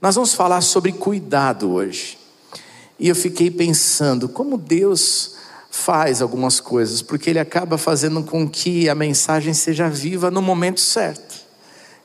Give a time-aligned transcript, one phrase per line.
[0.00, 2.16] Nós vamos falar sobre cuidado hoje.
[3.00, 5.34] E eu fiquei pensando como Deus
[5.70, 10.80] faz algumas coisas, porque Ele acaba fazendo com que a mensagem seja viva no momento
[10.80, 11.34] certo.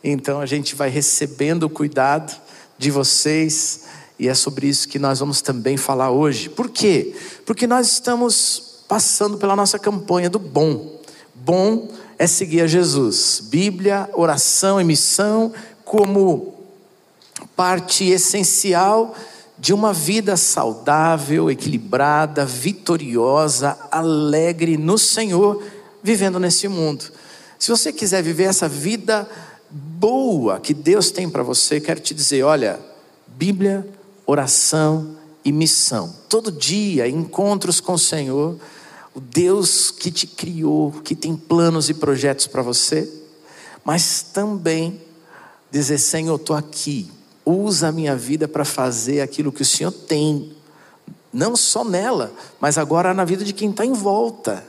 [0.03, 2.35] Então a gente vai recebendo o cuidado
[2.79, 3.84] de vocês,
[4.18, 6.50] e é sobre isso que nós vamos também falar hoje.
[6.50, 7.16] Por quê?
[7.46, 11.00] Porque nós estamos passando pela nossa campanha do bom.
[11.36, 13.39] Bom é seguir a Jesus.
[13.52, 15.54] Bíblia, oração e missão
[15.86, 16.62] como
[17.55, 19.15] parte essencial
[19.57, 25.64] de uma vida saudável, equilibrada, vitoriosa, alegre no Senhor,
[26.01, 27.05] vivendo nesse mundo.
[27.57, 29.29] Se você quiser viver essa vida
[29.69, 32.80] boa que Deus tem para você, quero te dizer: olha,
[33.28, 33.88] Bíblia,
[34.25, 36.14] oração e missão.
[36.28, 38.58] Todo dia, encontros com o Senhor,
[39.14, 43.09] o Deus que te criou, que tem planos e projetos para você,
[43.86, 45.00] mas também
[45.72, 47.09] dizer: Senhor, estou aqui
[47.45, 50.53] usa a minha vida para fazer aquilo que o Senhor tem,
[51.31, 54.64] não só nela, mas agora na vida de quem está em volta.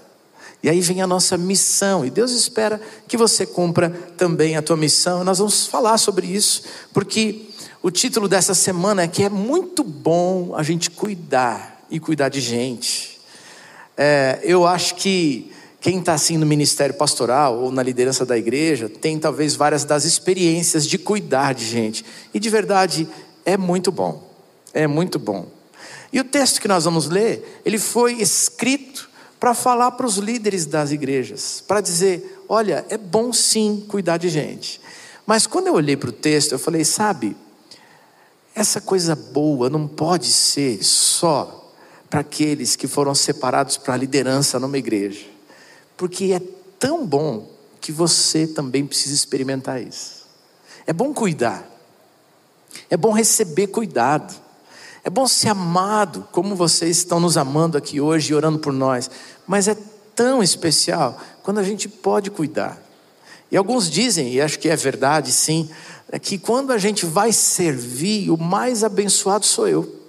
[0.63, 4.77] E aí vem a nossa missão, e Deus espera que você cumpra também a tua
[4.77, 5.23] missão.
[5.23, 7.51] Nós vamos falar sobre isso, porque
[7.83, 12.41] o título dessa semana é que é muito bom a gente cuidar e cuidar de
[12.41, 13.21] gente.
[13.95, 15.53] É, eu acho que
[15.85, 20.07] quem está assim no ministério pastoral ou na liderança da igreja tem talvez várias das
[20.07, 22.03] experiências de cuidar de gente.
[22.33, 23.07] E de verdade
[23.45, 24.27] é muito bom.
[24.73, 25.47] É muito bom.
[26.11, 30.65] E o texto que nós vamos ler, ele foi escrito para falar para os líderes
[30.65, 34.81] das igrejas, para dizer: olha, é bom sim cuidar de gente.
[35.27, 37.37] Mas quando eu olhei para o texto, eu falei: sabe,
[38.55, 41.75] essa coisa boa não pode ser só
[42.09, 45.34] para aqueles que foram separados para a liderança numa igreja
[45.97, 46.41] porque é
[46.79, 47.49] tão bom
[47.81, 50.25] que você também precisa experimentar isso.
[50.87, 51.69] É bom cuidar,
[52.91, 54.35] é bom receber cuidado,
[55.03, 59.11] é bom ser amado, como vocês estão nos amando aqui hoje e orando por nós,
[59.47, 59.77] mas é
[60.15, 62.81] tão especial quando a gente pode cuidar.
[63.51, 65.69] E alguns dizem, e acho que é verdade sim,
[66.11, 70.01] é que quando a gente vai servir, o mais abençoado sou eu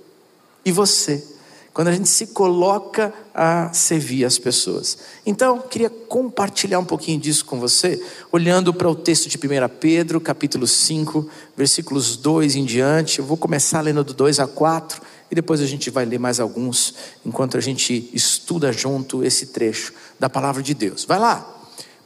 [0.64, 1.35] e você
[1.76, 4.98] quando a gente se coloca a servir as pessoas.
[5.26, 9.42] Então, queria compartilhar um pouquinho disso com você, olhando para o texto de 1
[9.78, 13.20] Pedro, capítulo 5, versículos 2 em diante.
[13.20, 16.40] Eu vou começar lendo do 2 a 4 e depois a gente vai ler mais
[16.40, 21.04] alguns, enquanto a gente estuda junto esse trecho da palavra de Deus.
[21.04, 21.46] Vai lá,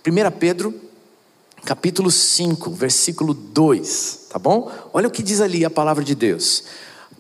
[0.04, 0.74] 1 Pedro,
[1.64, 4.72] capítulo 5, versículo 2, tá bom?
[4.92, 6.64] Olha o que diz ali a palavra de Deus.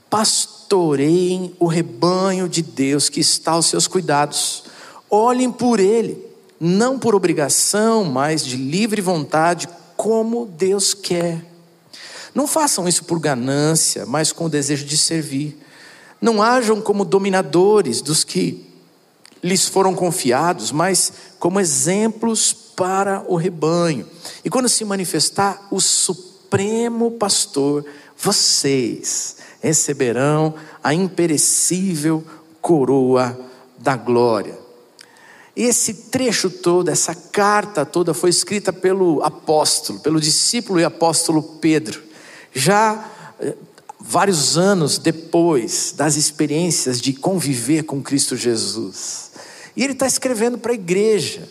[0.09, 4.63] Pastor pastoreiem o rebanho de Deus que está aos seus cuidados.
[5.09, 6.23] Olhem por ele,
[6.59, 11.43] não por obrigação, mas de livre vontade, como Deus quer.
[12.35, 15.57] Não façam isso por ganância, mas com o desejo de servir.
[16.21, 18.63] Não hajam como dominadores dos que
[19.41, 24.05] lhes foram confiados, mas como exemplos para o rebanho.
[24.45, 27.83] E quando se manifestar o Supremo Pastor,
[28.21, 30.53] vocês receberão
[30.83, 32.23] a imperecível
[32.61, 33.39] coroa
[33.77, 34.57] da glória.
[35.55, 42.01] Esse trecho todo, essa carta toda foi escrita pelo apóstolo, pelo discípulo e apóstolo Pedro,
[42.53, 43.09] já
[43.39, 43.55] eh,
[43.99, 49.31] vários anos depois das experiências de conviver com Cristo Jesus.
[49.75, 51.47] E ele está escrevendo para a igreja,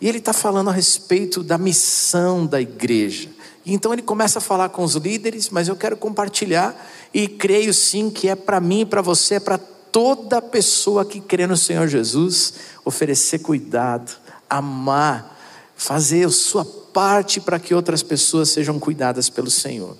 [0.00, 3.28] e ele está falando a respeito da missão da igreja.
[3.64, 6.74] Então ele começa a falar com os líderes, mas eu quero compartilhar
[7.12, 11.46] e creio sim que é para mim para você, é para toda pessoa que crê
[11.46, 12.54] no Senhor Jesus,
[12.84, 14.12] oferecer cuidado,
[14.48, 15.38] amar,
[15.76, 19.96] fazer a sua parte para que outras pessoas sejam cuidadas pelo Senhor.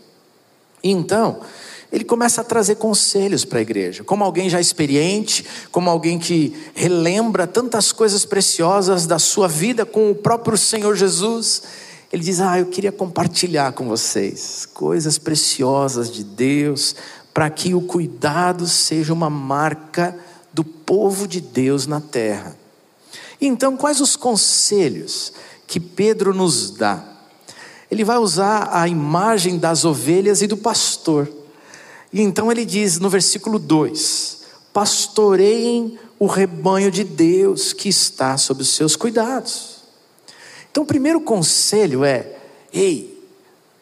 [0.83, 1.41] E então,
[1.93, 6.55] ele começa a trazer conselhos para a igreja, como alguém já experiente, como alguém que
[6.75, 11.63] relembra tantas coisas preciosas da sua vida com o próprio Senhor Jesus
[12.13, 16.97] ele diz: Ah, eu queria compartilhar com vocês coisas preciosas de Deus,
[17.33, 20.17] para que o cuidado seja uma marca
[20.53, 22.57] do povo de Deus na terra.
[23.41, 25.33] Então, quais os conselhos
[25.67, 27.05] que Pedro nos dá?
[27.91, 31.31] Ele vai usar a imagem das ovelhas e do pastor.
[32.13, 34.39] E então ele diz no versículo 2:
[34.73, 39.70] Pastoreiem o rebanho de Deus que está sob os seus cuidados.
[40.71, 42.39] Então, o primeiro conselho é:
[42.73, 43.29] ei,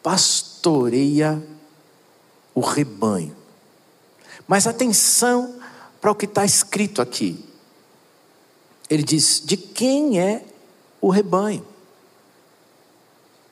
[0.01, 1.41] pastoreia
[2.53, 3.35] o rebanho.
[4.47, 5.59] Mas atenção
[6.01, 7.45] para o que está escrito aqui.
[8.89, 10.43] Ele diz: de quem é
[10.99, 11.65] o rebanho?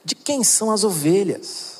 [0.03, 1.77] De quem são as ovelhas?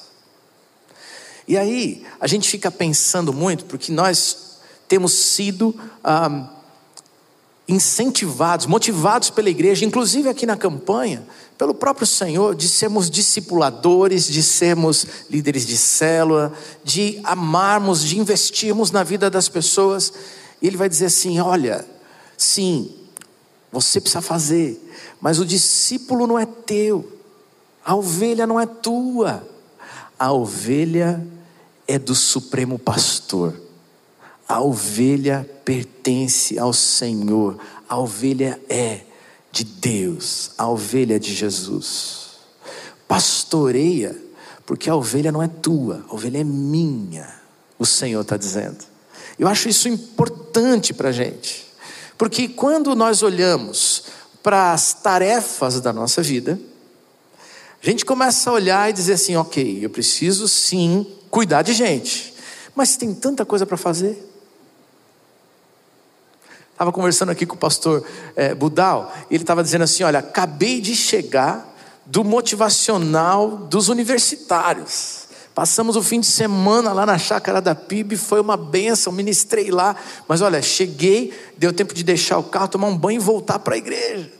[1.48, 5.74] E aí, a gente fica pensando muito, porque nós temos sido
[6.04, 6.56] ah,
[7.68, 11.28] incentivados, motivados pela igreja, inclusive aqui na campanha,
[11.58, 16.54] pelo próprio Senhor, de sermos discipuladores, de sermos líderes de célula,
[16.84, 20.14] de amarmos, de investirmos na vida das pessoas.
[20.62, 21.86] E ele vai dizer assim: olha,
[22.38, 22.96] sim,
[23.72, 24.81] você precisa fazer,
[25.19, 27.12] mas o discípulo não é teu,
[27.84, 29.46] a ovelha não é tua,
[30.18, 31.25] a ovelha
[31.88, 33.54] é do Supremo Pastor.
[34.48, 37.60] A ovelha pertence ao Senhor,
[37.90, 39.02] a ovelha é
[39.52, 42.38] de Deus, a ovelha é de Jesus.
[43.06, 44.16] Pastoreia,
[44.66, 47.28] porque a ovelha não é tua, a ovelha é minha,
[47.78, 48.78] o Senhor está dizendo.
[49.38, 51.68] Eu acho isso importante para a gente,
[52.18, 54.06] porque quando nós olhamos
[54.42, 56.58] para as tarefas da nossa vida,
[57.84, 62.34] a gente começa a olhar e dizer assim: ok, eu preciso sim cuidar de gente,
[62.74, 64.27] mas tem tanta coisa para fazer.
[66.78, 70.80] Estava conversando aqui com o pastor é, Budal, e ele estava dizendo assim: olha, acabei
[70.80, 71.76] de chegar
[72.06, 75.26] do motivacional dos universitários.
[75.56, 79.96] Passamos o fim de semana lá na chácara da PIB, foi uma benção, ministrei lá.
[80.28, 83.74] Mas olha, cheguei, deu tempo de deixar o carro, tomar um banho e voltar para
[83.74, 84.32] a igreja.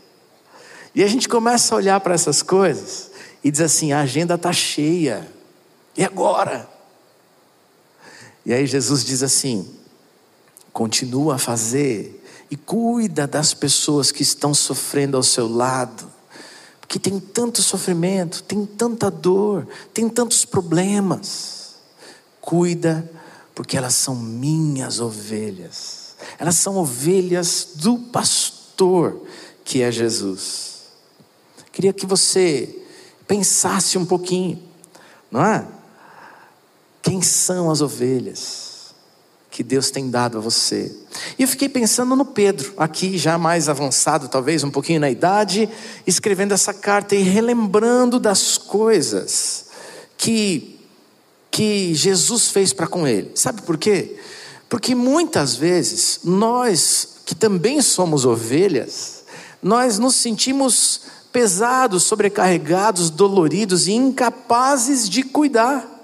[0.94, 3.10] E a gente começa a olhar para essas coisas
[3.44, 5.28] e diz assim: a agenda está cheia,
[5.98, 6.70] e agora?
[8.46, 9.68] E aí Jesus diz assim:
[10.72, 12.17] continua a fazer
[12.50, 16.18] e cuida das pessoas que estão sofrendo ao seu lado
[16.88, 21.76] que tem tanto sofrimento, tem tanta dor, tem tantos problemas.
[22.40, 23.10] Cuida,
[23.54, 26.16] porque elas são minhas ovelhas.
[26.40, 29.22] Elas são ovelhas do pastor,
[29.66, 30.86] que é Jesus.
[31.74, 32.84] Queria que você
[33.28, 34.64] pensasse um pouquinho,
[35.30, 35.68] não é?
[37.02, 38.67] Quem são as ovelhas?
[39.58, 40.96] Que Deus tem dado a você.
[41.36, 45.68] E eu fiquei pensando no Pedro, aqui já mais avançado, talvez um pouquinho na idade,
[46.06, 49.66] escrevendo essa carta e relembrando das coisas
[50.16, 50.80] que,
[51.50, 53.32] que Jesus fez para com ele.
[53.34, 54.20] Sabe por quê?
[54.70, 59.24] Porque muitas vezes nós, que também somos ovelhas,
[59.60, 61.02] nós nos sentimos
[61.32, 65.97] pesados, sobrecarregados, doloridos e incapazes de cuidar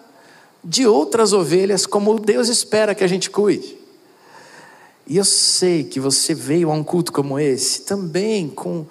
[0.64, 3.78] de outras ovelhas como Deus espera que a gente cuide.
[5.06, 8.86] E eu sei que você veio a um culto como esse também com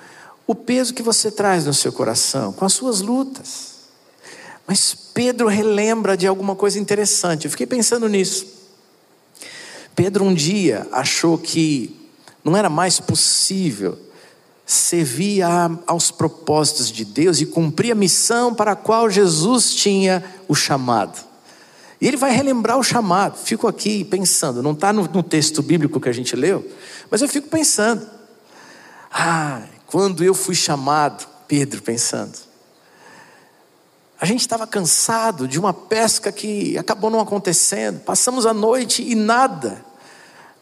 [0.47, 3.73] o peso que você traz no seu coração, com as suas lutas.
[4.67, 7.47] Mas Pedro relembra de alguma coisa interessante.
[7.47, 8.47] Eu fiquei pensando nisso.
[9.95, 11.97] Pedro um dia achou que
[12.45, 13.99] não era mais possível
[14.67, 15.43] servir
[15.87, 21.32] aos propósitos de Deus e cumprir a missão para a qual Jesus tinha o chamado.
[22.03, 23.39] E ele vai relembrar o chamado.
[23.39, 26.69] Fico aqui pensando, não está no, no, texto bíblico que a gente leu,
[27.09, 28.05] mas eu fico pensando.
[29.09, 32.37] Ah, quando eu fui chamado, Pedro pensando.
[34.21, 38.01] A gente estava cansado de uma pesca que acabou não acontecendo.
[38.01, 39.85] Passamos a noite e nada.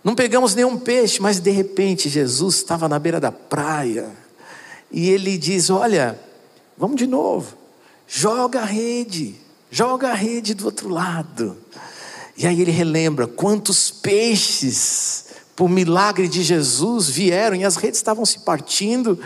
[0.04, 4.10] Não pegamos nenhum peixe, mas de repente Jesus estava na beira da praia.
[4.92, 6.20] E ele diz: Olha,
[6.76, 7.56] vamos de novo,
[8.06, 9.40] joga a rede
[9.70, 11.56] joga a rede do outro lado.
[12.36, 18.24] E aí ele relembra quantos peixes, por milagre de Jesus, vieram e as redes estavam
[18.24, 19.18] se partindo.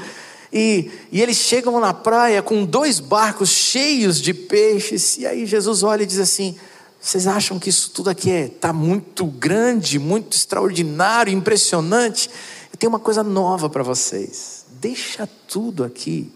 [0.52, 5.16] E, e eles chegam na praia com dois barcos cheios de peixes.
[5.16, 6.56] E aí Jesus olha e diz assim:
[7.00, 12.28] Vocês acham que isso tudo aqui está é, tá muito grande, muito extraordinário, impressionante?
[12.72, 14.64] Eu tenho uma coisa nova para vocês.
[14.80, 16.32] Deixa tudo aqui,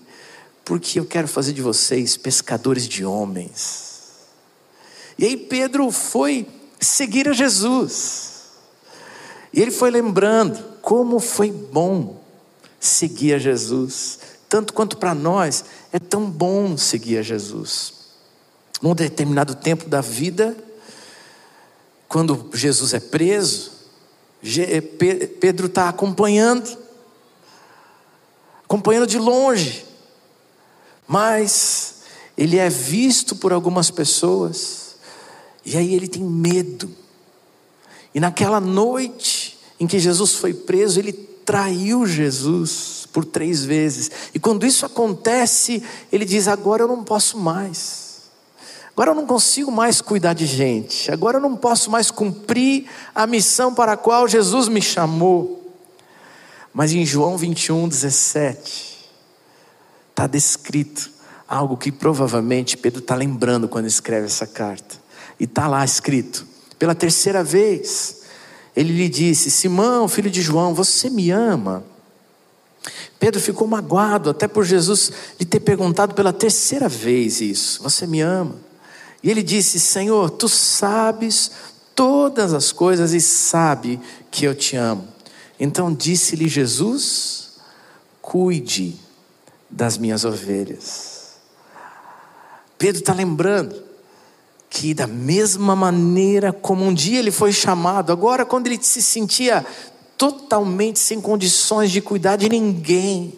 [0.65, 3.88] porque eu quero fazer de vocês pescadores de homens.
[5.19, 6.47] E aí Pedro foi
[6.81, 8.43] seguir a Jesus.
[9.53, 12.23] E ele foi lembrando como foi bom
[12.79, 17.95] seguir a Jesus, tanto quanto para nós é tão bom seguir a Jesus.
[18.81, 20.57] Num determinado tempo da vida,
[22.09, 23.73] quando Jesus é preso,
[25.41, 26.79] Pedro está acompanhando,
[28.65, 29.85] acompanhando de longe,
[31.07, 32.03] mas
[32.37, 34.88] ele é visto por algumas pessoas
[35.65, 36.91] e aí ele tem medo.
[38.15, 44.11] E naquela noite em que Jesus foi preso, ele traiu Jesus por três vezes.
[44.35, 48.09] E quando isso acontece, ele diz: Agora eu não posso mais.
[48.93, 51.11] Agora eu não consigo mais cuidar de gente.
[51.13, 55.73] Agora eu não posso mais cumprir a missão para a qual Jesus me chamou.
[56.75, 59.09] Mas em João 21, 17,
[60.11, 61.11] está descrito
[61.47, 64.97] algo que provavelmente Pedro está lembrando quando escreve essa carta.
[65.39, 66.47] E está lá escrito:
[66.79, 68.23] pela terceira vez,
[68.75, 71.85] ele lhe disse: Simão, filho de João, você me ama?
[73.19, 78.21] Pedro ficou magoado até por Jesus lhe ter perguntado pela terceira vez isso: Você me
[78.21, 78.57] ama?
[79.23, 81.51] E ele disse: Senhor, tu sabes
[81.95, 85.09] todas as coisas e sabe que eu te amo.
[85.59, 87.57] Então disse-lhe Jesus:
[88.23, 88.97] Cuide
[89.69, 91.37] das minhas ovelhas.
[92.79, 93.88] Pedro está lembrando
[94.71, 99.65] que, da mesma maneira como um dia ele foi chamado, agora, quando ele se sentia
[100.17, 103.35] totalmente sem condições de cuidar de ninguém,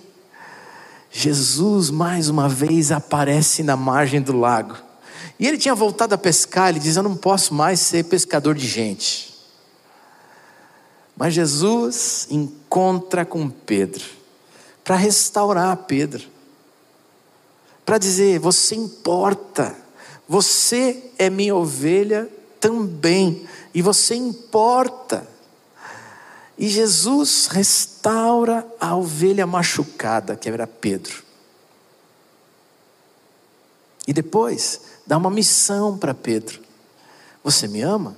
[1.10, 4.76] Jesus mais uma vez aparece na margem do lago.
[5.38, 8.66] E ele tinha voltado a pescar, ele diz: Eu não posso mais ser pescador de
[8.66, 9.34] gente.
[11.16, 14.04] Mas Jesus encontra com Pedro
[14.84, 16.26] para restaurar Pedro,
[17.84, 19.74] para dizer: Você importa,
[20.30, 25.26] você é minha ovelha também, e você importa.
[26.56, 31.24] E Jesus restaura a ovelha machucada, que era Pedro.
[34.06, 36.60] E depois dá uma missão para Pedro:
[37.42, 38.14] Você me ama?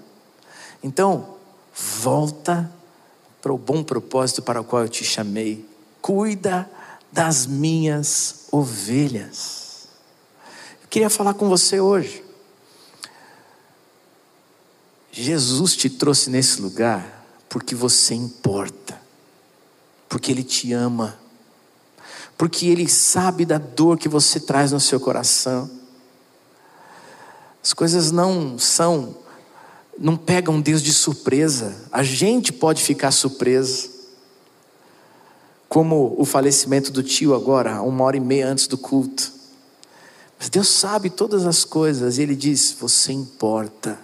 [0.83, 1.37] Então,
[1.75, 2.71] volta
[3.41, 5.67] para o bom propósito para o qual eu te chamei.
[6.03, 6.71] Cuida
[7.11, 9.62] das minhas ovelhas.
[10.93, 12.23] Queria falar com você hoje.
[15.11, 19.01] Jesus te trouxe nesse lugar porque você importa,
[20.07, 21.19] porque Ele te ama,
[22.37, 25.71] porque Ele sabe da dor que você traz no seu coração.
[27.65, 29.17] As coisas não são,
[29.99, 33.89] não pegam Deus de surpresa, a gente pode ficar surpreso.
[35.71, 39.41] Como o falecimento do tio agora, uma hora e meia antes do culto.
[40.43, 43.97] Mas Deus sabe todas as coisas e Ele diz: Você importa.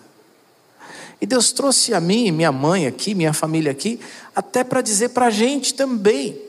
[1.20, 3.98] E Deus trouxe a mim, minha mãe aqui, minha família aqui,
[4.36, 6.40] até para dizer para a gente também: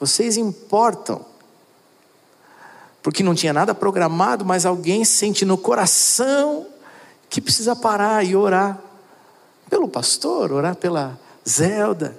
[0.00, 1.24] vocês importam
[3.04, 6.66] porque não tinha nada programado, mas alguém sente no coração
[7.28, 8.82] que precisa parar e orar
[9.70, 11.16] pelo pastor, orar pela
[11.48, 12.18] Zelda.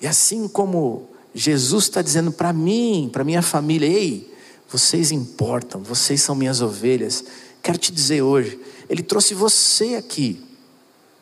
[0.00, 4.34] E assim como Jesus está dizendo para mim, para minha família, ei,
[4.68, 7.24] vocês importam, vocês são minhas ovelhas.
[7.62, 8.58] Quero te dizer hoje,
[8.88, 10.42] Ele trouxe você aqui.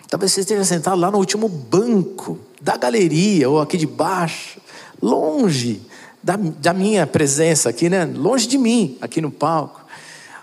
[0.09, 4.61] Talvez você esteja sentado lá no último banco da galeria ou aqui de baixo,
[5.03, 5.83] longe
[6.23, 8.05] da, da minha presença aqui, né?
[8.05, 9.85] longe de mim, aqui no palco.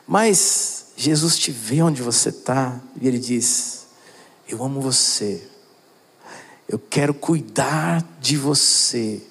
[0.08, 3.88] Mas Jesus te vê onde você está e Ele diz:
[4.48, 5.41] Eu amo você,
[6.70, 9.22] eu quero cuidar de você.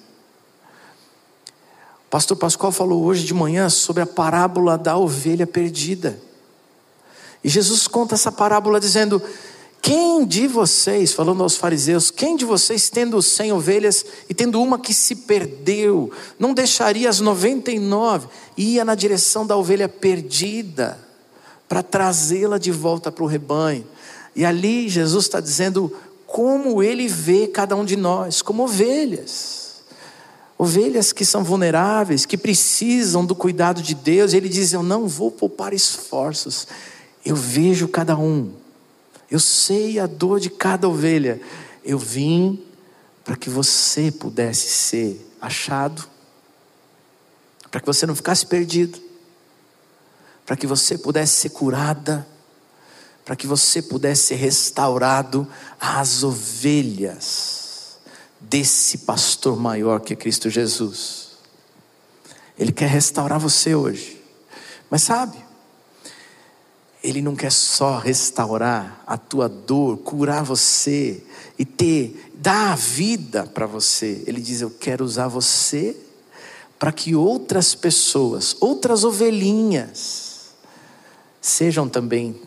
[2.11, 6.21] Pastor Pascoal falou hoje de manhã sobre a parábola da ovelha perdida.
[7.41, 9.21] E Jesus conta essa parábola dizendo:
[9.81, 14.77] quem de vocês, falando aos fariseus, quem de vocês, tendo cem ovelhas e tendo uma
[14.77, 18.27] que se perdeu, não deixaria as noventa e nove
[18.57, 20.99] e ia na direção da ovelha perdida
[21.69, 23.87] para trazê-la de volta para o rebanho?
[24.35, 25.95] E ali Jesus está dizendo
[26.27, 29.60] como ele vê cada um de nós, como ovelhas.
[30.63, 34.33] Ovelhas que são vulneráveis, que precisam do cuidado de Deus.
[34.33, 36.67] Ele diz: Eu não vou poupar esforços,
[37.25, 38.61] eu vejo cada um
[39.31, 41.41] eu sei a dor de cada ovelha.
[41.85, 42.61] Eu vim
[43.23, 46.05] para que você pudesse ser achado,
[47.71, 48.99] para que você não ficasse perdido,
[50.45, 52.27] para que você pudesse ser curada,
[53.23, 55.47] para que você pudesse ser restaurado
[55.79, 57.60] às ovelhas
[58.41, 61.31] desse pastor maior que é Cristo Jesus.
[62.57, 64.21] Ele quer restaurar você hoje.
[64.89, 65.37] Mas sabe,
[67.03, 71.23] ele não quer só restaurar a tua dor, curar você
[71.57, 74.23] e ter, dar a vida para você.
[74.27, 75.95] Ele diz: Eu quero usar você
[76.77, 80.49] para que outras pessoas, outras ovelhinhas,
[81.39, 82.39] sejam também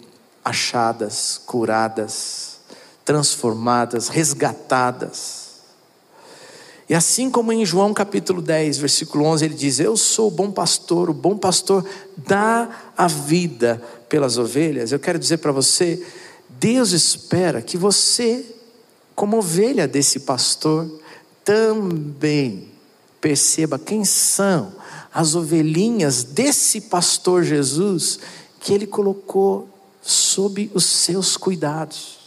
[0.44, 2.58] achadas, curadas,
[3.04, 5.43] transformadas, resgatadas.
[6.88, 10.50] E assim como em João capítulo 10, versículo 11, ele diz: Eu sou o bom
[10.50, 11.84] pastor, o bom pastor
[12.16, 16.04] dá a vida pelas ovelhas, eu quero dizer para você:
[16.48, 18.44] Deus espera que você,
[19.14, 20.90] como ovelha desse pastor,
[21.42, 22.68] também
[23.20, 24.72] perceba quem são
[25.12, 28.18] as ovelhinhas desse pastor Jesus
[28.60, 29.68] que ele colocou
[30.02, 32.18] sob os seus cuidados.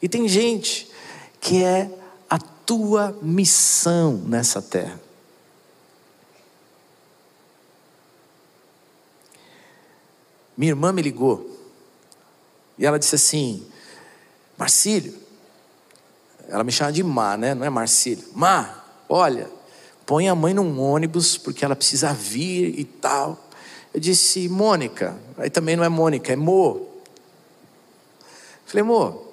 [0.00, 0.88] E tem gente
[1.40, 1.90] que é
[2.64, 5.04] tua missão nessa terra.
[10.56, 11.50] minha irmã me ligou.
[12.78, 13.66] E ela disse assim:
[14.56, 15.14] Marcílio,
[16.48, 17.54] ela me chama de Má, né?
[17.54, 18.24] Não é Marcílio.
[18.32, 19.48] Má, olha,
[20.06, 23.40] põe a mãe num ônibus porque ela precisa vir e tal.
[23.92, 26.88] Eu disse, Mônica, aí também não é Mônica, é Mo.
[28.66, 29.24] Falei, Mo,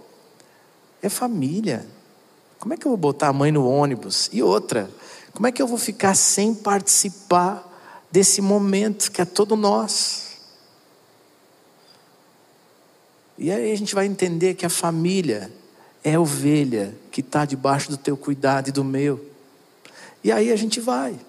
[1.02, 1.86] é família.
[2.62, 4.30] Como é que eu vou botar a mãe no ônibus?
[4.32, 4.88] E outra,
[5.34, 7.68] como é que eu vou ficar sem participar
[8.12, 10.38] desse momento que é todo nosso?
[13.36, 15.52] E aí a gente vai entender que a família
[16.04, 19.26] é a ovelha que está debaixo do teu cuidado e do meu.
[20.24, 21.20] E aí a gente vai.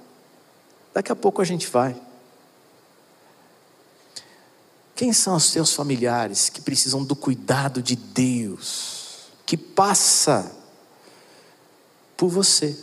[0.92, 1.96] Daqui a pouco a gente vai.
[4.94, 10.60] Quem são os seus familiares que precisam do cuidado de Deus, que passa
[12.22, 12.78] por você?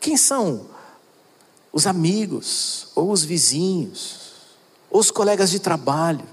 [0.00, 0.70] Quem são
[1.70, 4.32] os amigos, ou os vizinhos,
[4.90, 6.24] ou os colegas de trabalho,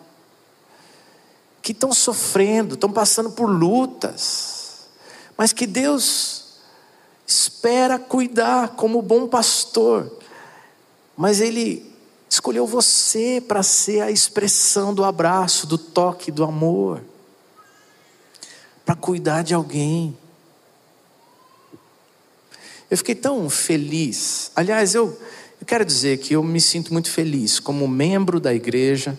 [1.61, 4.87] que estão sofrendo, estão passando por lutas,
[5.35, 6.53] mas que Deus
[7.27, 10.09] espera cuidar como bom pastor,
[11.17, 11.93] mas Ele
[12.29, 17.03] escolheu você para ser a expressão do abraço, do toque, do amor,
[18.85, 20.17] para cuidar de alguém.
[22.91, 24.51] Eu fiquei tão feliz.
[24.55, 25.17] Aliás, eu,
[25.59, 29.17] eu quero dizer que eu me sinto muito feliz como membro da igreja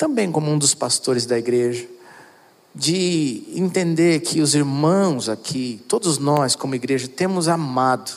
[0.00, 1.86] também como um dos pastores da igreja,
[2.74, 8.10] de entender que os irmãos aqui, todos nós como igreja, temos amado.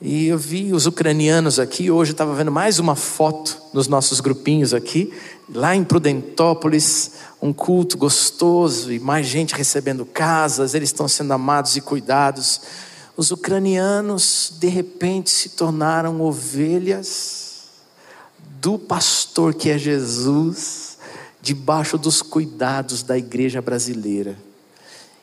[0.00, 4.72] E eu vi os ucranianos aqui, hoje estava vendo mais uma foto nos nossos grupinhos
[4.72, 5.12] aqui,
[5.52, 11.76] lá em Prudentópolis, um culto gostoso e mais gente recebendo casas, eles estão sendo amados
[11.76, 12.60] e cuidados.
[13.16, 17.64] Os ucranianos, de repente, se tornaram ovelhas
[18.60, 20.98] do pastor que é Jesus,
[21.40, 24.36] debaixo dos cuidados da igreja brasileira.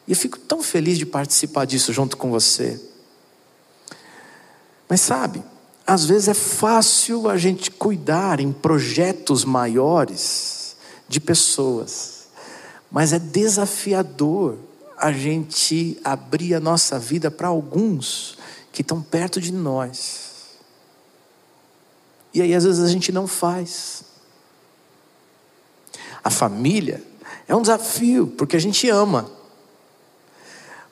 [0.07, 2.79] E eu fico tão feliz de participar disso junto com você.
[4.88, 5.43] Mas sabe,
[5.85, 10.75] às vezes é fácil a gente cuidar em projetos maiores
[11.07, 12.27] de pessoas,
[12.91, 14.57] mas é desafiador
[14.97, 18.37] a gente abrir a nossa vida para alguns
[18.71, 20.33] que estão perto de nós
[22.33, 24.03] e aí às vezes a gente não faz.
[26.23, 27.03] A família
[27.47, 29.29] é um desafio, porque a gente ama.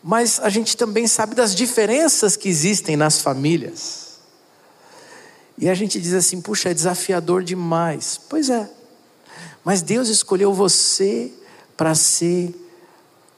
[0.03, 4.10] Mas a gente também sabe das diferenças que existem nas famílias.
[5.61, 8.19] E a gente diz assim: puxa, é desafiador demais.
[8.27, 8.69] Pois é.
[9.63, 11.31] Mas Deus escolheu você
[11.77, 12.53] para ser,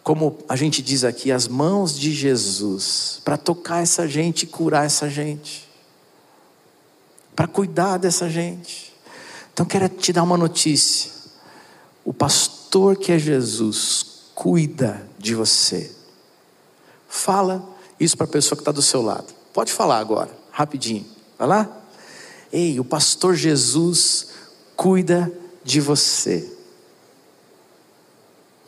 [0.02, 4.86] como a gente diz aqui, as mãos de Jesus, para tocar essa gente e curar
[4.86, 5.64] essa gente
[7.36, 8.94] para cuidar dessa gente.
[9.54, 11.12] Então quero te dar uma notícia.
[12.04, 14.06] O pastor que é Jesus
[14.36, 15.92] cuida de você.
[17.08, 17.64] Fala
[18.00, 19.34] isso para a pessoa que está do seu lado.
[19.54, 21.06] Pode falar agora, rapidinho.
[21.38, 21.83] Vai lá?
[22.54, 24.28] Ei, o pastor Jesus
[24.76, 26.48] cuida de você.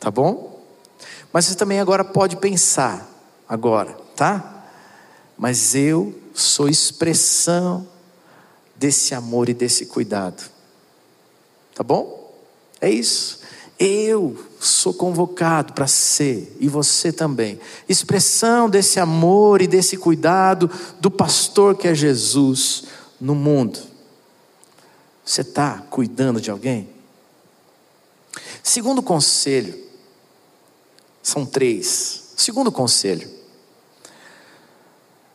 [0.00, 0.60] Tá bom?
[1.32, 3.08] Mas você também agora pode pensar,
[3.48, 4.66] agora, tá?
[5.38, 7.86] Mas eu sou expressão
[8.74, 10.42] desse amor e desse cuidado.
[11.72, 12.34] Tá bom?
[12.80, 13.38] É isso.
[13.78, 20.68] Eu sou convocado para ser, e você também, expressão desse amor e desse cuidado
[20.98, 22.84] do pastor que é Jesus
[23.20, 23.80] no mundo.
[25.24, 26.88] Você está cuidando de alguém?
[28.62, 29.76] Segundo conselho,
[31.22, 32.32] são três.
[32.36, 33.28] Segundo conselho,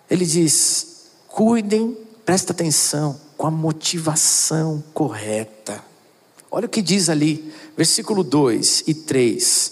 [0.09, 5.83] ele diz: cuidem, presta atenção, com a motivação correta.
[6.49, 9.71] Olha o que diz ali, versículo 2 e 3.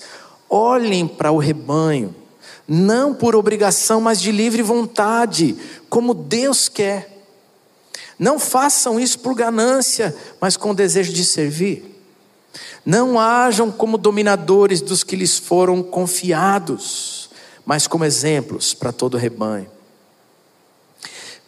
[0.49, 2.15] Olhem para o rebanho,
[2.67, 5.57] não por obrigação, mas de livre vontade,
[5.89, 7.18] como Deus quer.
[8.19, 11.95] Não façam isso por ganância, mas com desejo de servir.
[12.85, 17.29] Não hajam como dominadores dos que lhes foram confiados,
[17.65, 19.69] mas como exemplos para todo o rebanho.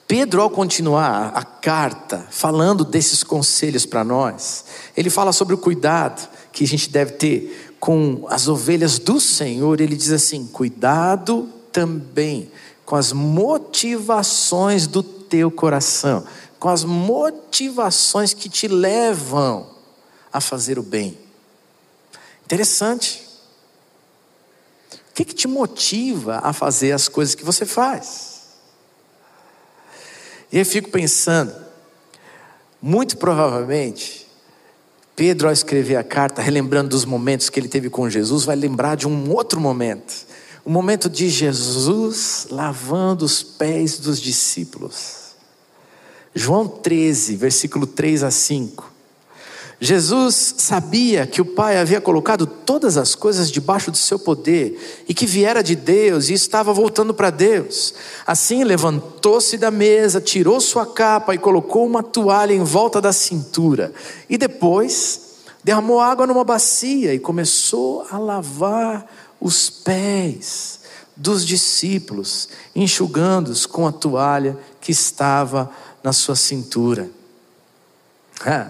[0.07, 6.27] Pedro, ao continuar a carta, falando desses conselhos para nós, ele fala sobre o cuidado
[6.51, 9.79] que a gente deve ter com as ovelhas do Senhor.
[9.79, 12.51] Ele diz assim: cuidado também
[12.86, 16.25] com as motivações do teu coração,
[16.62, 19.67] com as motivações que te levam
[20.32, 21.17] a fazer o bem.
[22.45, 23.28] Interessante.
[25.10, 28.43] O que, que te motiva a fazer as coisas que você faz?
[30.52, 31.52] E eu fico pensando,
[32.80, 34.28] Muito provavelmente,
[35.15, 38.95] Pedro, ao escrever a carta, relembrando dos momentos que ele teve com Jesus, vai lembrar
[38.95, 40.13] de um outro momento.
[40.63, 45.30] O momento de Jesus lavando os pés dos discípulos.
[46.33, 48.91] João 13, versículo 3 a 5.
[49.83, 55.13] Jesus sabia que o Pai havia colocado todas as coisas debaixo do seu poder e
[55.13, 57.95] que viera de Deus e estava voltando para Deus.
[58.25, 63.91] Assim levantou-se da mesa, tirou sua capa e colocou uma toalha em volta da cintura.
[64.29, 65.31] E depois
[65.63, 69.07] derramou água numa bacia e começou a lavar
[69.39, 70.79] os pés
[71.17, 75.71] dos discípulos, enxugando-os com a toalha que estava
[76.03, 77.09] na sua cintura.
[78.45, 78.69] Ah.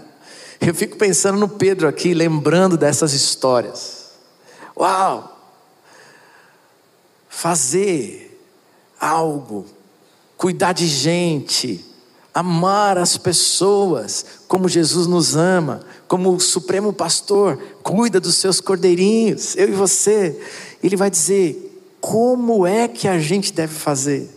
[0.60, 4.10] Eu fico pensando no Pedro aqui, lembrando dessas histórias.
[4.76, 5.28] Uau!
[7.28, 8.40] Fazer
[9.00, 9.66] algo,
[10.36, 11.84] cuidar de gente,
[12.32, 19.56] amar as pessoas como Jesus nos ama, como o Supremo Pastor cuida dos seus cordeirinhos,
[19.56, 20.40] eu e você.
[20.82, 24.30] Ele vai dizer como é que a gente deve fazer.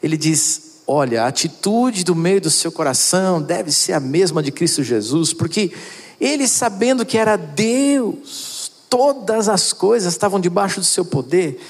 [0.00, 4.50] Ele diz: Olha, a atitude do meio do seu coração deve ser a mesma de
[4.50, 5.70] Cristo Jesus, porque
[6.18, 11.60] ele, sabendo que era Deus, todas as coisas estavam debaixo do seu poder,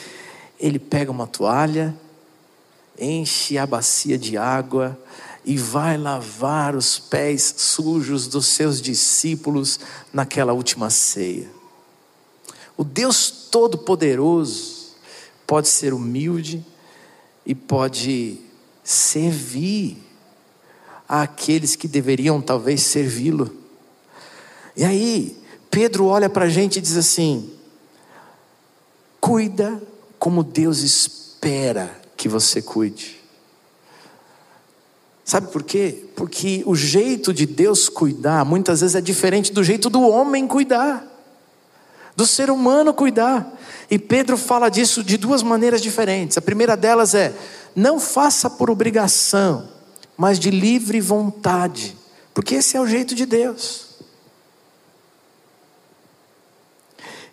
[0.60, 1.92] ele pega uma toalha,
[2.96, 4.96] enche a bacia de água
[5.44, 9.80] e vai lavar os pés sujos dos seus discípulos
[10.12, 11.50] naquela última ceia.
[12.76, 14.94] O Deus Todo-Poderoso
[15.44, 16.64] pode ser humilde
[17.44, 18.46] e pode
[18.88, 19.98] servir
[21.06, 23.54] àqueles que deveriam talvez servi-lo.
[24.74, 25.36] E aí,
[25.70, 27.50] Pedro olha para a gente e diz assim:
[29.20, 29.82] cuida
[30.18, 33.20] como Deus espera que você cuide.
[35.22, 36.06] Sabe por quê?
[36.16, 41.06] Porque o jeito de Deus cuidar muitas vezes é diferente do jeito do homem cuidar,
[42.16, 43.54] do ser humano cuidar.
[43.90, 46.38] E Pedro fala disso de duas maneiras diferentes.
[46.38, 47.34] A primeira delas é:
[47.74, 49.68] não faça por obrigação,
[50.16, 51.96] mas de livre vontade,
[52.34, 53.88] porque esse é o jeito de Deus.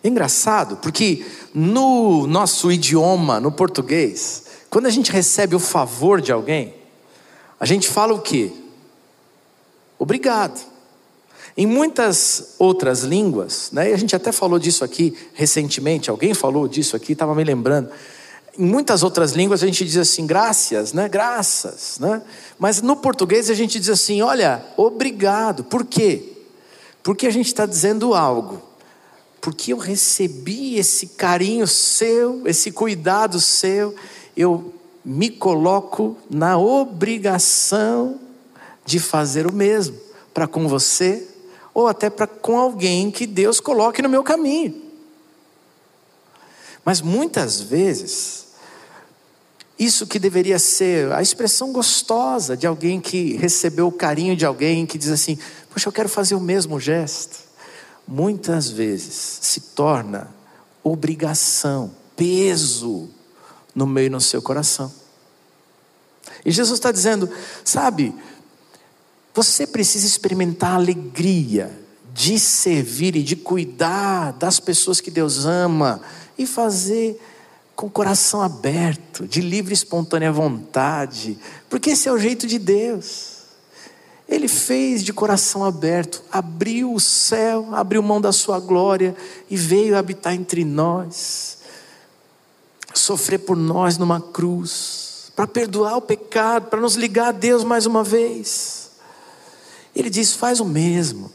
[0.04, 6.74] Engraçado, porque no nosso idioma, no português, quando a gente recebe o favor de alguém,
[7.58, 8.52] a gente fala o quê?
[9.98, 10.60] Obrigado.
[11.56, 16.94] Em muitas outras línguas, né, a gente até falou disso aqui recentemente, alguém falou disso
[16.94, 17.88] aqui, estava me lembrando.
[18.58, 21.08] Em muitas outras línguas a gente diz assim, graças, né?
[21.08, 22.22] Graças, né?
[22.58, 25.64] Mas no português a gente diz assim, olha, obrigado.
[25.64, 26.32] Por quê?
[27.02, 28.62] Porque a gente está dizendo algo.
[29.40, 33.94] Porque eu recebi esse carinho seu, esse cuidado seu,
[34.36, 38.18] eu me coloco na obrigação
[38.84, 39.96] de fazer o mesmo
[40.34, 41.28] para com você
[41.72, 44.82] ou até para com alguém que Deus coloque no meu caminho.
[46.84, 48.45] Mas muitas vezes
[49.78, 54.86] isso que deveria ser a expressão gostosa de alguém que recebeu o carinho de alguém
[54.86, 55.38] que diz assim:
[55.70, 57.44] Poxa, eu quero fazer o mesmo gesto.
[58.08, 60.30] Muitas vezes se torna
[60.82, 63.10] obrigação, peso
[63.74, 64.90] no meio no seu coração.
[66.44, 67.28] E Jesus está dizendo:
[67.62, 68.14] Sabe,
[69.34, 71.78] você precisa experimentar a alegria
[72.14, 76.00] de servir e de cuidar das pessoas que Deus ama
[76.38, 77.20] e fazer
[77.76, 82.58] com o coração aberto, de livre e espontânea vontade, porque esse é o jeito de
[82.58, 83.36] Deus.
[84.26, 89.14] Ele fez de coração aberto, abriu o céu, abriu mão da sua glória
[89.50, 91.58] e veio habitar entre nós,
[92.94, 97.84] sofrer por nós numa cruz, para perdoar o pecado, para nos ligar a Deus mais
[97.84, 98.90] uma vez.
[99.94, 101.30] Ele diz: faz o mesmo,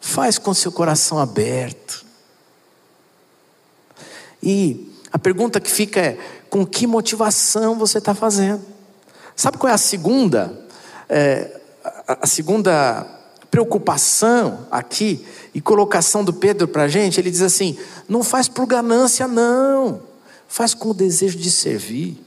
[0.00, 2.06] faz com seu coração aberto.
[4.40, 6.18] E a pergunta que fica é:
[6.50, 8.62] com que motivação você está fazendo?
[9.34, 10.66] Sabe qual é a segunda?
[11.08, 11.60] É,
[12.08, 13.06] a, segunda
[13.50, 17.20] preocupação aqui e colocação do Pedro para a gente?
[17.20, 20.00] Ele diz assim: não faz por ganância, não,
[20.48, 22.22] faz com o desejo de servir.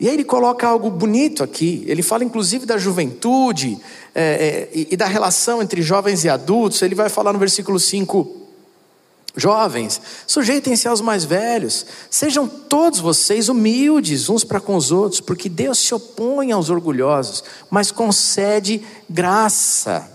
[0.00, 1.84] E aí ele coloca algo bonito aqui.
[1.86, 3.78] Ele fala inclusive da juventude
[4.14, 6.82] é, é, e da relação entre jovens e adultos.
[6.82, 8.47] Ele vai falar no versículo 5
[9.38, 15.48] Jovens, sujeitem-se aos mais velhos, sejam todos vocês humildes uns para com os outros, porque
[15.48, 20.10] Deus se opõe aos orgulhosos, mas concede graça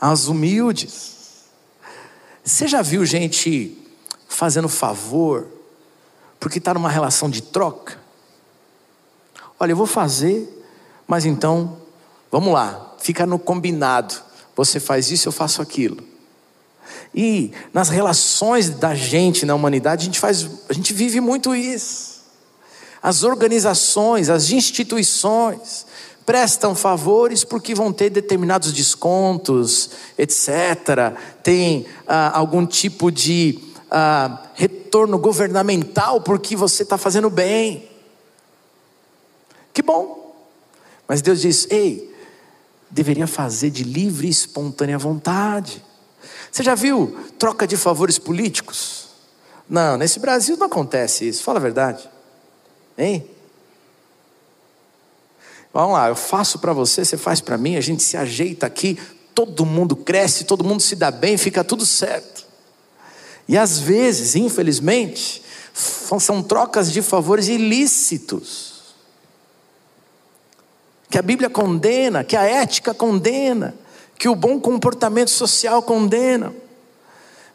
[0.00, 1.16] aos humildes.
[2.44, 3.76] Você já viu gente
[4.28, 5.48] fazendo favor
[6.38, 7.98] porque está numa relação de troca?
[9.58, 10.62] Olha, eu vou fazer,
[11.06, 11.78] mas então
[12.30, 14.14] Vamos lá, fica no combinado.
[14.54, 15.96] Você faz isso, eu faço aquilo.
[17.14, 22.18] E nas relações da gente na humanidade, a gente faz, a gente vive muito isso.
[23.02, 25.86] As organizações, as instituições
[26.26, 31.16] prestam favores porque vão ter determinados descontos, etc.
[31.42, 33.58] Tem ah, algum tipo de
[33.90, 37.88] ah, retorno governamental porque você está fazendo bem.
[39.72, 40.36] Que bom.
[41.06, 42.14] Mas Deus diz: ei,
[42.90, 45.82] deveria fazer de livre e espontânea vontade.
[46.50, 49.08] Você já viu troca de favores políticos?
[49.68, 52.08] Não, nesse Brasil não acontece isso, fala a verdade.
[52.96, 53.28] Hein?
[55.72, 58.98] Vamos lá, eu faço para você, você faz para mim, a gente se ajeita aqui,
[59.34, 62.46] todo mundo cresce, todo mundo se dá bem, fica tudo certo.
[63.46, 68.94] E às vezes, infelizmente, são trocas de favores ilícitos.
[71.08, 73.74] Que a Bíblia condena, que a ética condena,
[74.18, 76.52] que o bom comportamento social condena.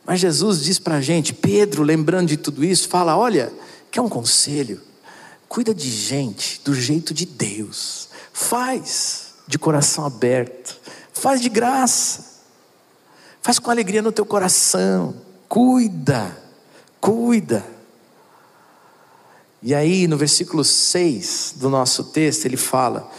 [0.05, 3.51] Mas Jesus diz para a gente, Pedro, lembrando de tudo isso, fala: olha,
[3.91, 4.81] que é um conselho,
[5.47, 10.79] cuida de gente do jeito de Deus, faz de coração aberto,
[11.11, 12.41] faz de graça,
[13.41, 15.15] faz com alegria no teu coração,
[15.49, 16.35] cuida,
[16.99, 17.65] cuida.
[19.61, 23.09] E aí, no versículo 6 do nosso texto, ele fala: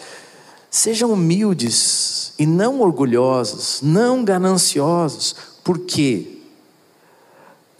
[0.76, 5.36] Sejam humildes e não orgulhosos, não gananciosos.
[5.62, 6.38] Por quê?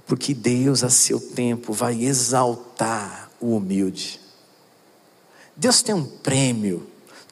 [0.07, 4.21] Porque Deus, a seu tempo, vai exaltar o humilde.
[5.57, 6.87] Deus tem um prêmio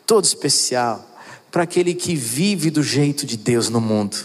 [0.05, 1.09] todo especial
[1.49, 4.17] para aquele que vive do jeito de Deus no mundo.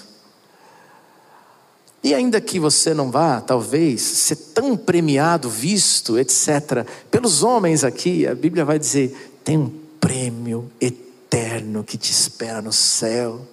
[2.03, 8.25] E ainda que você não vá, talvez, ser tão premiado, visto, etc., pelos homens aqui,
[8.25, 9.69] a Bíblia vai dizer: tem um
[9.99, 13.45] prêmio eterno eterno que te espera no céu.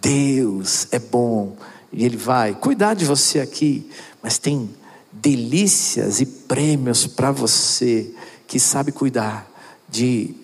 [0.00, 1.56] Deus é bom
[1.92, 3.90] e Ele vai cuidar de você aqui,
[4.22, 4.70] mas tem
[5.10, 8.12] delícias e prêmios para você
[8.46, 9.50] que sabe cuidar
[9.88, 10.34] de,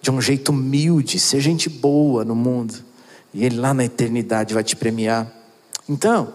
[0.00, 2.74] de um jeito humilde, ser gente boa no mundo,
[3.32, 5.30] e Ele lá na eternidade vai te premiar.
[5.88, 6.32] Então,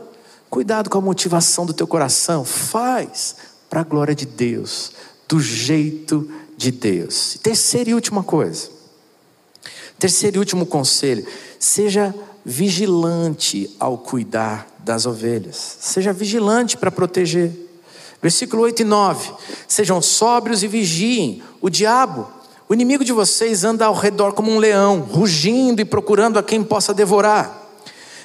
[0.50, 3.36] cuidado com a motivação do teu coração, faz
[3.70, 4.92] para a glória de Deus,
[5.28, 7.38] do jeito de Deus.
[7.42, 8.77] terceira e última coisa,
[10.00, 11.26] Terceiro e último conselho:
[11.60, 12.14] seja
[12.46, 15.78] vigilante ao cuidar das ovelhas.
[15.80, 17.52] Seja vigilante para proteger.
[18.22, 19.32] Versículo 8 e 9:
[19.68, 21.44] Sejam sóbrios e vigiem.
[21.62, 22.28] O diabo,
[22.70, 26.64] o inimigo de vocês, anda ao redor como um leão, rugindo e procurando a quem
[26.64, 27.66] possa devorar.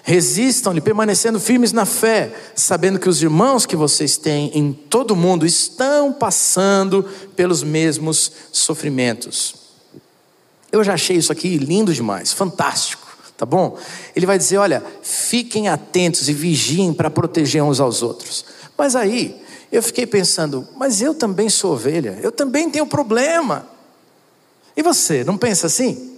[0.04, 5.16] Resistam-lhe, permanecendo firmes na fé, sabendo que os irmãos que vocês têm em todo o
[5.16, 7.04] mundo estão passando
[7.36, 9.61] pelos mesmos sofrimentos.
[10.72, 13.06] Eu já achei isso aqui lindo demais, fantástico,
[13.36, 13.78] tá bom?
[14.16, 18.46] Ele vai dizer: olha, fiquem atentos e vigiem para proteger uns aos outros.
[18.76, 23.68] Mas aí, eu fiquei pensando, mas eu também sou ovelha, eu também tenho problema.
[24.74, 26.16] E você, não pensa assim?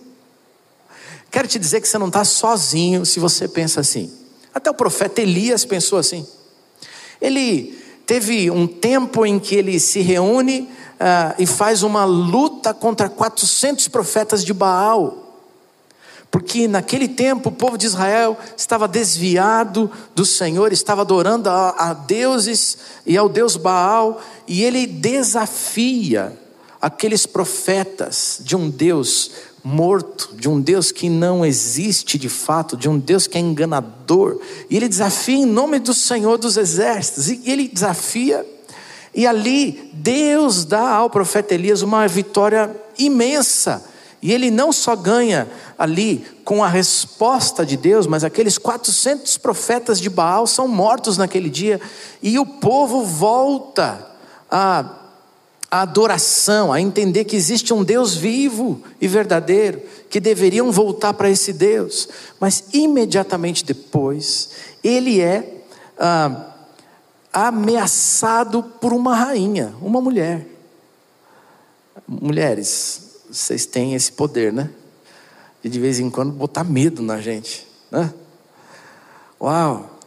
[1.30, 4.12] Quero te dizer que você não está sozinho se você pensa assim.
[4.54, 6.24] Até o profeta Elias pensou assim.
[7.20, 13.08] Ele teve um tempo em que ele se reúne uh, e faz uma luta contra
[13.08, 15.20] 400 profetas de Baal.
[16.30, 21.94] Porque naquele tempo o povo de Israel estava desviado do Senhor, estava adorando a, a
[21.94, 26.36] deuses e ao Deus Baal, e ele desafia
[26.80, 29.30] aqueles profetas de um Deus
[29.64, 34.38] morto, de um Deus que não existe de fato, de um Deus que é enganador.
[34.68, 38.46] E ele desafia em nome do Senhor dos exércitos, e ele desafia
[39.14, 43.84] e ali Deus dá ao profeta Elias uma vitória imensa.
[44.20, 45.46] E ele não só ganha
[45.78, 51.48] ali com a resposta de Deus, mas aqueles 400 profetas de Baal são mortos naquele
[51.48, 51.80] dia.
[52.22, 54.04] E o povo volta
[54.50, 54.84] a,
[55.74, 61.28] a adoração, a entender que existe um Deus vivo e verdadeiro, que deveriam voltar para
[61.28, 62.08] esse Deus.
[62.38, 64.50] Mas imediatamente depois,
[64.84, 65.64] ele é.
[65.98, 66.52] Ah,
[67.32, 70.46] ameaçado por uma rainha, uma mulher.
[72.06, 74.70] Mulheres, vocês têm esse poder, né?
[75.60, 78.14] De de vez em quando botar medo na gente, né?
[79.40, 79.98] Uau!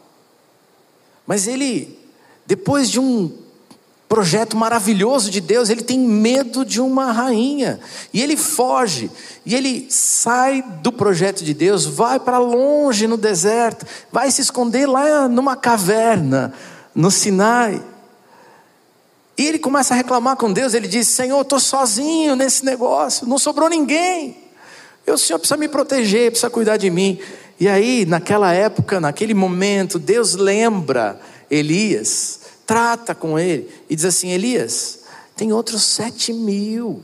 [1.26, 2.00] Mas ele,
[2.46, 3.47] depois de um
[4.08, 7.80] projeto maravilhoso de Deus, ele tem medo de uma rainha.
[8.14, 9.12] E ele foge.
[9.46, 14.88] E ele sai do projeto de Deus, vai para longe no deserto, vai se esconder
[14.88, 16.54] lá numa caverna
[16.96, 17.82] no Sinai.
[19.38, 23.38] E ele começa a reclamar com Deus, ele diz: Senhor, estou sozinho nesse negócio, não
[23.38, 24.38] sobrou ninguém.
[25.06, 27.20] o Senhor precisa me proteger, precisa cuidar de mim.
[27.60, 34.30] E aí, naquela época, naquele momento, Deus lembra Elias, trata com ele e diz assim:
[34.30, 35.00] Elias,
[35.36, 37.04] tem outros sete mil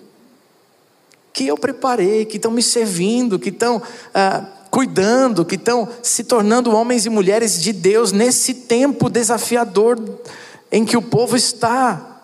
[1.32, 3.82] que eu preparei, que estão me servindo, que estão
[4.14, 10.00] ah, cuidando, que estão se tornando homens e mulheres de Deus nesse tempo desafiador
[10.72, 12.22] em que o povo está.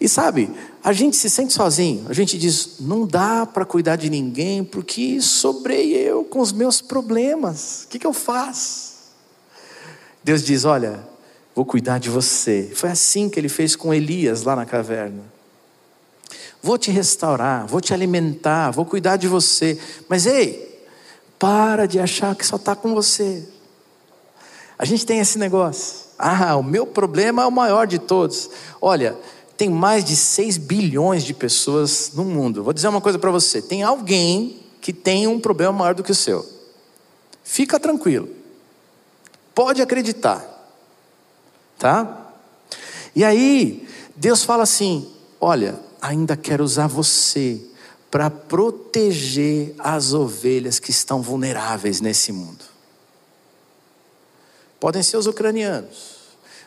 [0.00, 0.50] E sabe,
[0.84, 5.20] a gente se sente sozinho, a gente diz: não dá para cuidar de ninguém, porque
[5.20, 8.92] sobrei eu com os meus problemas, o que, que eu faço?
[10.22, 11.07] Deus diz: olha,
[11.58, 12.70] vou cuidar de você.
[12.72, 15.24] Foi assim que ele fez com Elias lá na caverna.
[16.62, 19.76] Vou te restaurar, vou te alimentar, vou cuidar de você.
[20.08, 20.86] Mas ei,
[21.36, 23.44] para de achar que só está com você.
[24.78, 26.06] A gente tem esse negócio.
[26.16, 28.48] Ah, o meu problema é o maior de todos.
[28.80, 29.18] Olha,
[29.56, 32.62] tem mais de 6 bilhões de pessoas no mundo.
[32.62, 36.12] Vou dizer uma coisa para você: tem alguém que tem um problema maior do que
[36.12, 36.46] o seu.
[37.42, 38.28] Fica tranquilo.
[39.56, 40.57] Pode acreditar.
[41.78, 42.32] Tá?
[43.14, 45.10] E aí, Deus fala assim:
[45.40, 47.60] olha, ainda quero usar você
[48.10, 52.64] para proteger as ovelhas que estão vulneráveis nesse mundo.
[54.80, 56.16] Podem ser os ucranianos,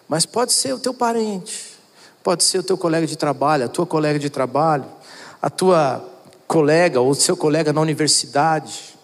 [0.07, 1.71] mas pode ser o teu parente,
[2.23, 4.85] Pode ser o teu colega de trabalho, a tua colega de trabalho,
[5.41, 6.07] a tua
[6.47, 8.95] colega ou o seu colega na universidade.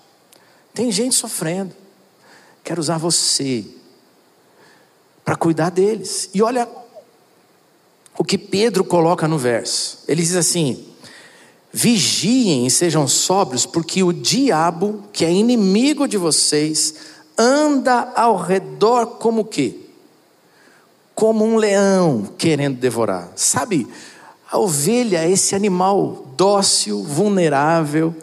[0.73, 1.73] Tem gente sofrendo.
[2.63, 3.65] Quero usar você
[5.27, 6.29] para cuidar deles.
[6.33, 6.65] E olha
[8.17, 9.99] o que Pedro coloca no verso.
[10.07, 10.85] Ele diz assim:
[11.73, 16.95] Vigiem e sejam sóbrios, porque o diabo, que é inimigo de vocês,
[17.37, 19.81] anda ao redor como o quê?
[21.13, 23.31] como um leão querendo devorar.
[23.35, 23.87] Sabe,
[24.51, 28.15] a ovelha é esse animal dócil, vulnerável,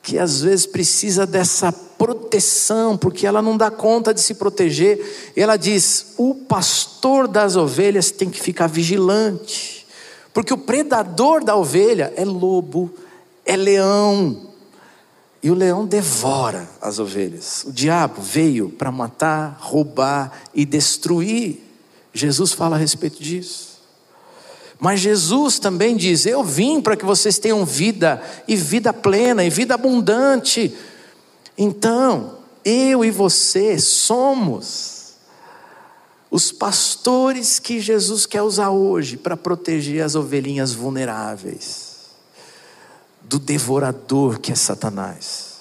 [0.00, 5.32] que às vezes precisa dessa proteção, porque ela não dá conta de se proteger.
[5.36, 9.86] E ela diz: o pastor das ovelhas tem que ficar vigilante,
[10.34, 12.92] porque o predador da ovelha é lobo,
[13.46, 14.48] é leão.
[15.40, 17.62] E o leão devora as ovelhas.
[17.64, 21.62] O diabo veio para matar, roubar e destruir.
[22.12, 23.80] Jesus fala a respeito disso.
[24.80, 29.50] Mas Jesus também diz: Eu vim para que vocês tenham vida, e vida plena, e
[29.50, 30.76] vida abundante.
[31.56, 35.14] Então, eu e você somos
[36.30, 41.92] os pastores que Jesus quer usar hoje para proteger as ovelhinhas vulneráveis
[43.20, 45.52] do devorador que é Satanás.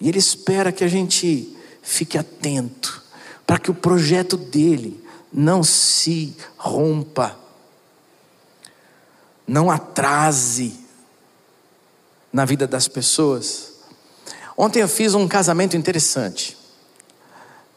[0.00, 3.02] E ele espera que a gente fique atento
[3.46, 5.02] para que o projeto dele
[5.32, 7.38] não se rompa,
[9.46, 10.74] não atrase
[12.32, 13.75] na vida das pessoas.
[14.56, 16.56] Ontem eu fiz um casamento interessante.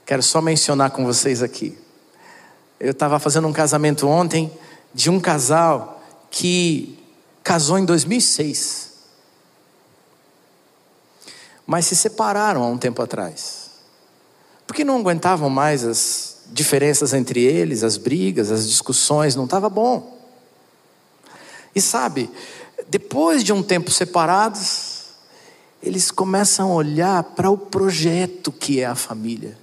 [0.06, 1.78] Quero só mencionar com vocês aqui.
[2.80, 4.52] Eu estava fazendo um casamento ontem
[4.94, 6.98] de um casal que
[7.44, 8.94] casou em 2006.
[11.68, 13.70] Mas se separaram há um tempo atrás.
[14.66, 20.18] Porque não aguentavam mais as diferenças entre eles, as brigas, as discussões, não estava bom.
[21.76, 22.30] E sabe,
[22.88, 24.99] depois de um tempo separados,
[25.82, 29.58] eles começam a olhar para o projeto que é a família.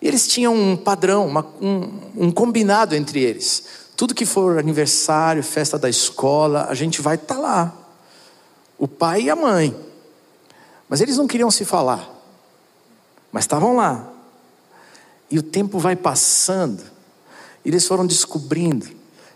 [0.00, 3.64] Eles tinham um padrão, uma, um, um, combinado entre eles.
[3.96, 7.76] Tudo que for aniversário, festa da escola, a gente vai estar tá lá.
[8.78, 9.74] O pai e a mãe.
[10.88, 12.08] Mas eles não queriam se falar.
[13.32, 14.12] Mas estavam lá.
[15.28, 16.82] E o tempo vai passando,
[17.64, 18.88] e eles foram descobrindo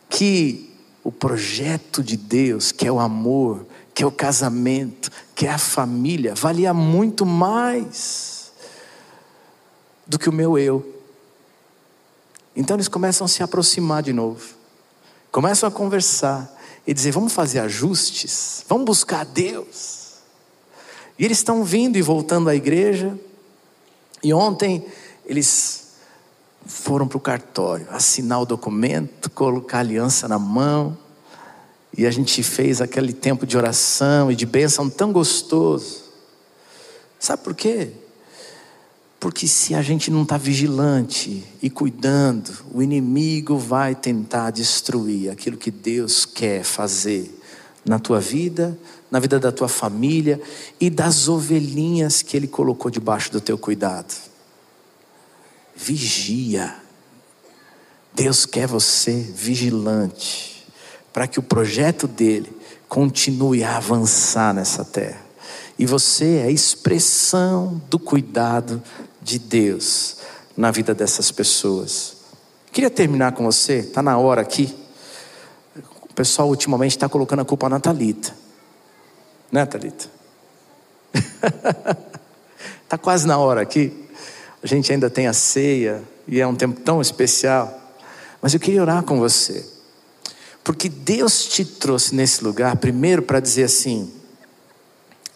[0.08, 0.72] que
[1.04, 5.58] o projeto de Deus, que é o amor, que é o casamento, que é a
[5.58, 8.52] família, valia muito mais
[10.06, 11.00] do que o meu eu.
[12.54, 14.54] Então eles começam a se aproximar de novo,
[15.30, 16.50] começam a conversar
[16.86, 20.02] e dizer: vamos fazer ajustes, vamos buscar Deus.
[21.18, 23.18] E eles estão vindo e voltando à igreja,
[24.22, 24.84] e ontem
[25.24, 25.82] eles
[26.66, 30.96] foram para o cartório assinar o documento, colocar a aliança na mão.
[31.96, 36.02] E a gente fez aquele tempo de oração e de bênção tão gostoso.
[37.18, 37.90] Sabe por quê?
[39.20, 45.56] Porque se a gente não está vigilante e cuidando, o inimigo vai tentar destruir aquilo
[45.56, 47.38] que Deus quer fazer
[47.84, 48.76] na tua vida,
[49.10, 50.40] na vida da tua família
[50.80, 54.32] e das ovelhinhas que Ele colocou debaixo do teu cuidado
[55.74, 56.76] vigia.
[58.14, 60.51] Deus quer você vigilante,
[61.12, 62.54] para que o projeto dele
[62.88, 65.20] continue a avançar nessa terra.
[65.78, 68.82] E você é a expressão do cuidado
[69.20, 70.18] de Deus
[70.56, 72.16] na vida dessas pessoas.
[72.70, 74.74] Queria terminar com você, está na hora aqui.
[76.02, 78.34] O pessoal ultimamente está colocando a culpa na Thalita.
[79.50, 80.06] Né, Thalita?
[82.84, 83.92] Está quase na hora aqui.
[84.62, 87.80] A gente ainda tem a ceia e é um tempo tão especial.
[88.40, 89.71] Mas eu queria orar com você.
[90.64, 94.12] Porque Deus te trouxe nesse lugar, primeiro para dizer assim: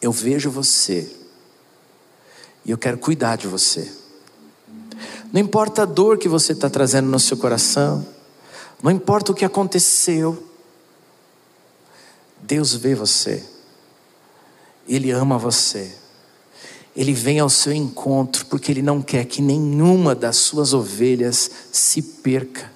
[0.00, 1.10] eu vejo você
[2.64, 3.90] e eu quero cuidar de você.
[5.32, 8.06] Não importa a dor que você está trazendo no seu coração,
[8.82, 10.42] não importa o que aconteceu,
[12.40, 13.42] Deus vê você,
[14.88, 15.92] Ele ama você,
[16.94, 22.00] Ele vem ao seu encontro, porque Ele não quer que nenhuma das suas ovelhas se
[22.00, 22.75] perca.